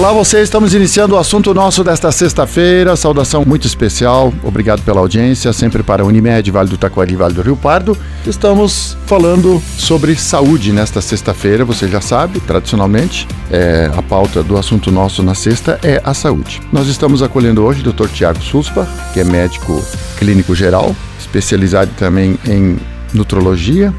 [0.00, 0.44] Olá, vocês.
[0.44, 2.96] Estamos iniciando o assunto nosso desta sexta-feira.
[2.96, 4.32] Saudação muito especial.
[4.42, 5.52] Obrigado pela audiência.
[5.52, 7.94] Sempre para Unimed, Vale do Taquari, Vale do Rio Pardo.
[8.26, 11.66] Estamos falando sobre saúde nesta sexta-feira.
[11.66, 16.62] Você já sabe, tradicionalmente, é, a pauta do assunto nosso na sexta é a saúde.
[16.72, 18.08] Nós estamos acolhendo hoje o Dr.
[18.08, 19.84] Tiago Suspa, que é médico
[20.18, 22.78] clínico geral, especializado também em
[23.12, 23.92] nutrologia,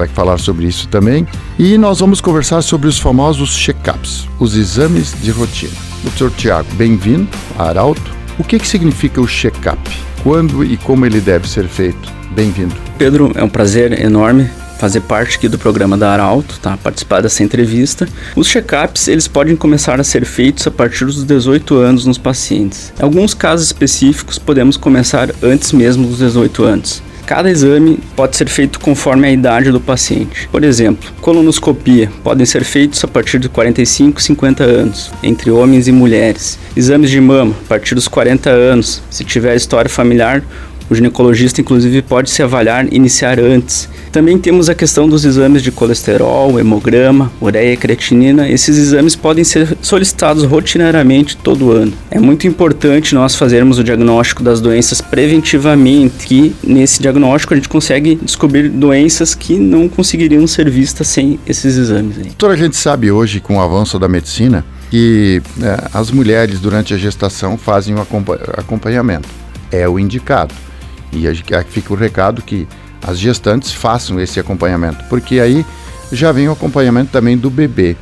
[0.00, 1.26] vai falar sobre isso também.
[1.58, 5.72] E nós vamos conversar sobre os famosos check-ups, os exames de rotina.
[6.02, 7.28] Doutor Tiago, bem-vindo
[7.58, 8.10] a Arauto.
[8.38, 9.78] O que, que significa o check-up?
[10.22, 12.10] Quando e como ele deve ser feito?
[12.30, 12.74] Bem-vindo.
[12.96, 16.78] Pedro, é um prazer enorme fazer parte aqui do programa da Arauto, tá?
[16.78, 18.08] participar dessa entrevista.
[18.34, 22.90] Os check-ups eles podem começar a ser feitos a partir dos 18 anos nos pacientes.
[22.98, 27.02] Em alguns casos específicos podemos começar antes mesmo dos 18 anos.
[27.30, 30.48] Cada exame pode ser feito conforme a idade do paciente.
[30.50, 35.86] Por exemplo, colonoscopia podem ser feitos a partir de 45 e 50 anos, entre homens
[35.86, 36.58] e mulheres.
[36.76, 39.00] Exames de mama a partir dos 40 anos.
[39.08, 40.42] Se tiver história familiar,
[40.90, 43.88] o ginecologista, inclusive, pode se avaliar e iniciar antes.
[44.10, 48.48] Também temos a questão dos exames de colesterol, hemograma, ureia, creatinina.
[48.48, 51.92] Esses exames podem ser solicitados rotineiramente todo ano.
[52.10, 57.68] É muito importante nós fazermos o diagnóstico das doenças preventivamente, que nesse diagnóstico a gente
[57.68, 62.16] consegue descobrir doenças que não conseguiriam ser vistas sem esses exames.
[62.16, 66.92] Doutor, a gente sabe hoje, com o avanço da medicina, que é, as mulheres durante
[66.92, 69.28] a gestação fazem o acompanhamento.
[69.70, 70.52] É o indicado.
[71.12, 72.66] E aqui fica o recado que
[73.02, 75.64] as gestantes façam esse acompanhamento, porque aí
[76.12, 77.96] já vem o acompanhamento também do bebê.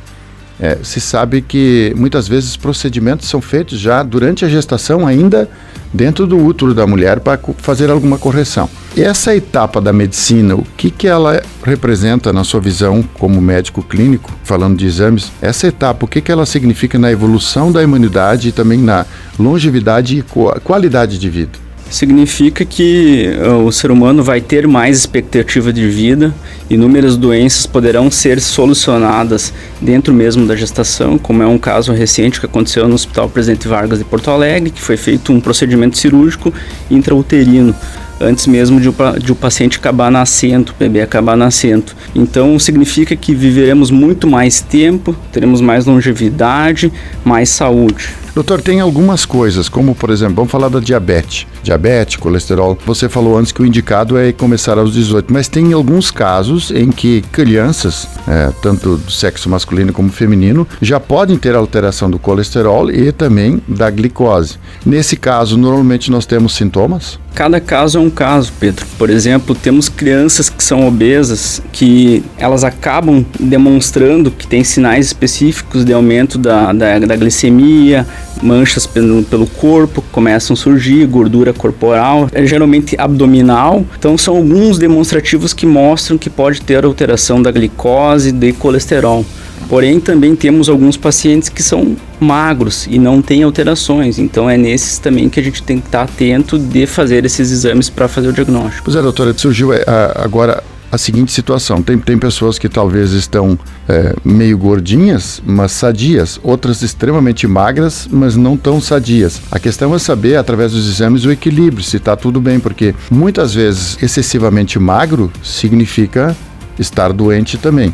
[0.61, 5.49] É, se sabe que muitas vezes procedimentos são feitos já durante a gestação, ainda
[5.93, 8.69] dentro do útero da mulher, para fazer alguma correção.
[8.95, 13.81] E essa etapa da medicina, o que, que ela representa na sua visão como médico
[13.81, 15.31] clínico, falando de exames?
[15.41, 19.05] Essa etapa, o que, que ela significa na evolução da imunidade e também na
[19.39, 20.21] longevidade e
[20.61, 21.68] qualidade de vida?
[21.89, 26.33] Significa que uh, o ser humano vai ter mais expectativa de vida,
[26.69, 32.45] inúmeras doenças poderão ser solucionadas dentro mesmo da gestação, como é um caso recente que
[32.45, 36.53] aconteceu no Hospital Presidente Vargas de Porto Alegre, que foi feito um procedimento cirúrgico
[36.89, 37.75] intrauterino
[38.19, 41.93] antes mesmo de o, de o paciente acabar nascendo, o bebê acabar nascendo.
[42.13, 46.91] Então significa que viveremos muito mais tempo, teremos mais longevidade,
[47.23, 48.09] mais saúde.
[48.35, 51.47] Doutor, tem algumas coisas, como por exemplo, vamos falar da diabetes.
[51.63, 52.77] Diabetes, colesterol.
[52.85, 56.91] Você falou antes que o indicado é começar aos 18, mas tem alguns casos em
[56.91, 62.91] que crianças, é, tanto do sexo masculino como feminino, já podem ter alteração do colesterol
[62.91, 64.57] e também da glicose.
[64.85, 67.19] Nesse caso, normalmente nós temos sintomas?
[67.33, 68.85] Cada caso é um caso, Pedro.
[68.97, 75.85] Por exemplo, temos crianças que são obesas que elas acabam demonstrando que tem sinais específicos
[75.85, 78.05] de aumento da, da, da glicemia,
[78.41, 83.85] manchas pelo, pelo corpo começam a surgir, gordura corporal, é geralmente abdominal.
[83.97, 89.25] Então são alguns demonstrativos que mostram que pode ter alteração da glicose, de colesterol.
[89.69, 94.17] Porém, também temos alguns pacientes que são magros e não têm alterações.
[94.17, 97.87] Então, é nesses também que a gente tem que estar atento de fazer esses exames
[97.87, 98.85] para fazer o diagnóstico.
[98.85, 99.83] Pois é, doutora, surgiu é,
[100.15, 103.57] agora a seguinte situação: tem, tem pessoas que talvez estão
[103.87, 109.41] é, meio gordinhas, mas sadias, outras extremamente magras, mas não tão sadias.
[109.51, 113.53] A questão é saber, através dos exames, o equilíbrio, se está tudo bem, porque muitas
[113.53, 116.35] vezes excessivamente magro significa
[116.77, 117.93] estar doente também.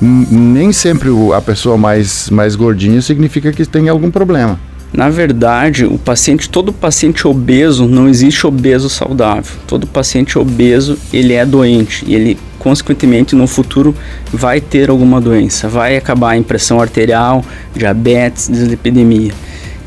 [0.00, 4.58] Nem sempre a pessoa mais, mais gordinha significa que tem algum problema.
[4.92, 9.52] Na verdade, o paciente, todo paciente obeso, não existe obeso saudável.
[9.66, 13.94] Todo paciente obeso, ele é doente e ele consequentemente no futuro
[14.32, 19.32] vai ter alguma doença, vai acabar em pressão arterial, diabetes, dislipidemia.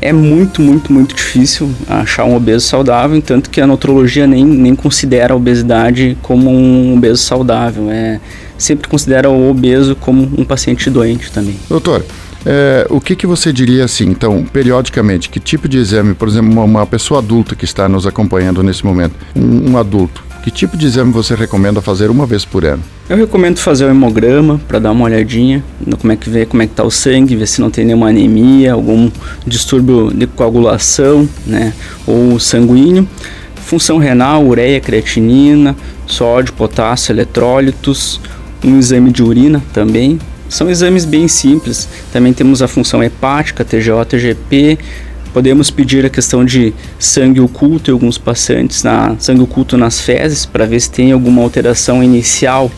[0.00, 4.76] É muito, muito, muito difícil achar um obeso saudável, tanto que a nutrologia nem, nem
[4.76, 7.90] considera a obesidade como um obeso saudável.
[7.90, 8.20] É,
[8.58, 11.56] sempre considera o obeso como um paciente doente também.
[11.68, 12.04] Doutor,
[12.46, 16.50] é, o que, que você diria assim, então, periodicamente, que tipo de exame, por exemplo,
[16.50, 20.76] uma, uma pessoa adulta que está nos acompanhando nesse momento, um, um, adulto, que tipo
[20.76, 22.82] de exame você recomenda fazer uma vez por ano?
[23.08, 26.62] Eu recomendo fazer o hemograma para dar uma olhadinha no como é que vê como
[26.62, 29.10] é que está o sangue, ver se não tem nenhuma anemia, algum
[29.46, 31.72] distúrbio de coagulação, né,
[32.06, 33.06] ou sanguíneo.
[33.56, 35.76] Função renal, ureia, creatinina,
[36.06, 38.18] sódio, potássio, eletrólitos,
[38.64, 40.18] um exame de urina também,
[40.48, 41.88] são exames bem simples.
[42.12, 44.78] Também temos a função hepática, TGO, TGP,
[45.32, 50.46] Podemos pedir a questão de sangue oculto em alguns pacientes, na, sangue oculto nas fezes,
[50.46, 52.70] para ver se tem alguma alteração inicial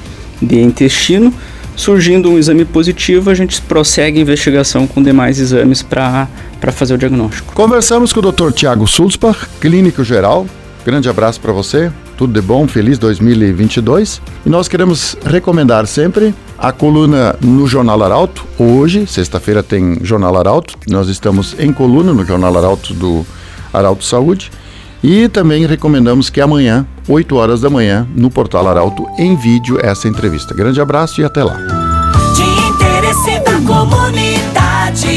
[0.42, 1.32] de intestino.
[1.76, 6.28] Surgindo um exame positivo, a gente prossegue a investigação com demais exames para
[6.72, 7.54] fazer o diagnóstico.
[7.54, 8.52] Conversamos com o Dr.
[8.52, 10.46] Tiago Sulzbach, clínico geral.
[10.84, 11.90] Grande abraço para você.
[12.20, 14.20] Tudo de bom, feliz 2022.
[14.44, 18.44] E nós queremos recomendar sempre a coluna no Jornal Arauto.
[18.58, 20.74] Hoje, sexta-feira, tem Jornal Arauto.
[20.90, 23.24] Nós estamos em coluna no Jornal Arauto do
[23.72, 24.50] Arauto Saúde.
[25.02, 30.06] E também recomendamos que amanhã, 8 horas da manhã, no Portal Arauto, em vídeo, essa
[30.06, 30.52] entrevista.
[30.52, 31.56] Grande abraço e até lá.
[32.36, 35.08] De interesse da comunidade,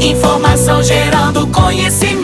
[0.00, 2.19] informação gerando conhecimento.